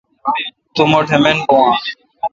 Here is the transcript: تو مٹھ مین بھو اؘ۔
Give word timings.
تو 0.75 0.81
مٹھ 0.91 1.11
مین 1.21 1.37
بھو 1.47 1.55
اؘ۔ 1.67 1.71